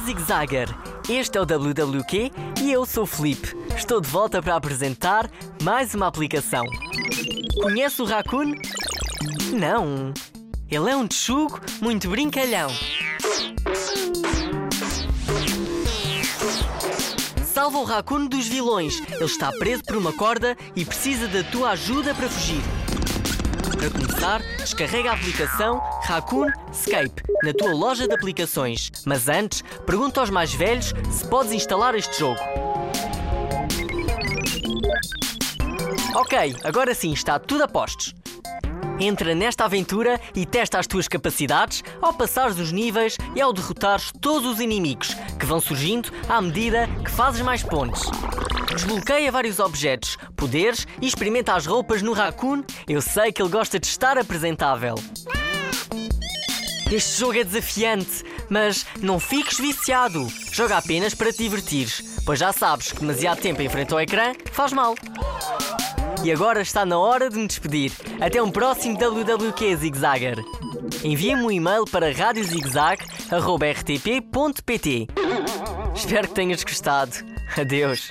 [0.00, 0.68] Zigzagger.
[1.08, 2.30] Este é o WWQ
[2.62, 3.54] e eu sou o Felipe.
[3.76, 5.28] Estou de volta para apresentar
[5.62, 6.64] mais uma aplicação.
[7.60, 8.54] Conhece o Raccoon?
[9.52, 10.14] Não.
[10.70, 12.68] Ele é um tchugo muito brincalhão.
[17.44, 19.02] Salva o Raccoon dos vilões.
[19.10, 22.62] Ele está preso por uma corda e precisa da tua ajuda para fugir.
[23.70, 28.90] Para começar, descarrega a aplicação Raccoon Escape na tua loja de aplicações.
[29.04, 32.40] Mas antes, pergunta aos mais velhos se podes instalar este jogo.
[36.14, 38.14] Ok, agora sim está tudo a postos.
[39.00, 44.12] Entra nesta aventura e testa as tuas capacidades ao passares os níveis e ao derrotares
[44.20, 48.02] todos os inimigos que vão surgindo à medida que fazes mais pontos.
[48.74, 52.64] Desbloqueia vários objetos, poderes e experimenta as roupas no Raccoon.
[52.88, 54.96] Eu sei que ele gosta de estar apresentável.
[56.90, 60.26] Este jogo é desafiante, mas não fiques viciado.
[60.52, 64.32] Joga apenas para te divertires, pois já sabes que demasiado tempo em frente ao ecrã
[64.52, 64.94] faz mal.
[66.24, 67.92] E agora está na hora de me despedir.
[68.20, 70.44] Até um próximo WWQ Zigzagger.
[71.02, 75.08] Envia-me um e-mail para radiozigzag.rtp.pt
[75.94, 77.12] Espero que tenhas gostado.
[77.56, 78.10] Adeus.